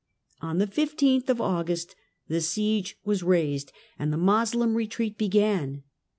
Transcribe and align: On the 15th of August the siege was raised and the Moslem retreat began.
On 0.41 0.57
the 0.57 0.65
15th 0.65 1.29
of 1.29 1.39
August 1.39 1.95
the 2.27 2.41
siege 2.41 2.97
was 3.05 3.21
raised 3.21 3.71
and 3.99 4.11
the 4.11 4.17
Moslem 4.17 4.73
retreat 4.73 5.15
began. 5.15 5.83